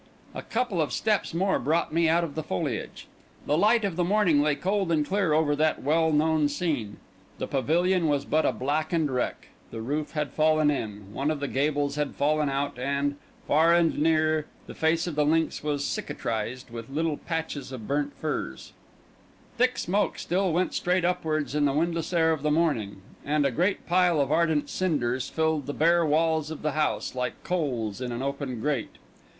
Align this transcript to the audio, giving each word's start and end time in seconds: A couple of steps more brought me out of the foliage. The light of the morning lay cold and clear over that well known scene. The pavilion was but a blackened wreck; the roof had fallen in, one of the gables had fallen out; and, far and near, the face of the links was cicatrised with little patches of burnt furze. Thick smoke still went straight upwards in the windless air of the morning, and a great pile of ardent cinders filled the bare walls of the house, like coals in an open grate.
A 0.33 0.41
couple 0.41 0.81
of 0.81 0.91
steps 0.91 1.31
more 1.31 1.59
brought 1.59 1.93
me 1.93 2.09
out 2.09 2.23
of 2.23 2.33
the 2.33 2.41
foliage. 2.41 3.05
The 3.45 3.55
light 3.55 3.85
of 3.85 3.97
the 3.97 4.03
morning 4.03 4.41
lay 4.41 4.55
cold 4.55 4.91
and 4.91 5.05
clear 5.05 5.31
over 5.31 5.55
that 5.55 5.83
well 5.83 6.11
known 6.11 6.49
scene. 6.49 6.97
The 7.37 7.45
pavilion 7.45 8.07
was 8.07 8.25
but 8.25 8.43
a 8.43 8.51
blackened 8.51 9.11
wreck; 9.11 9.49
the 9.69 9.79
roof 9.79 10.13
had 10.13 10.31
fallen 10.33 10.71
in, 10.71 11.13
one 11.13 11.29
of 11.29 11.39
the 11.39 11.47
gables 11.47 11.97
had 11.97 12.15
fallen 12.15 12.49
out; 12.49 12.79
and, 12.79 13.15
far 13.47 13.75
and 13.75 13.95
near, 13.99 14.47
the 14.65 14.73
face 14.73 15.05
of 15.05 15.13
the 15.13 15.23
links 15.23 15.63
was 15.63 15.85
cicatrised 15.85 16.71
with 16.71 16.89
little 16.89 17.17
patches 17.17 17.71
of 17.71 17.87
burnt 17.87 18.15
furze. 18.15 18.73
Thick 19.59 19.77
smoke 19.77 20.17
still 20.17 20.51
went 20.51 20.73
straight 20.73 21.05
upwards 21.05 21.53
in 21.53 21.65
the 21.65 21.73
windless 21.73 22.11
air 22.11 22.31
of 22.31 22.41
the 22.41 22.49
morning, 22.49 23.03
and 23.23 23.45
a 23.45 23.51
great 23.51 23.85
pile 23.85 24.19
of 24.19 24.31
ardent 24.31 24.67
cinders 24.67 25.29
filled 25.29 25.67
the 25.67 25.73
bare 25.75 26.03
walls 26.03 26.49
of 26.49 26.63
the 26.63 26.71
house, 26.71 27.13
like 27.13 27.43
coals 27.43 28.01
in 28.01 28.11
an 28.11 28.23
open 28.23 28.59
grate. 28.61 28.95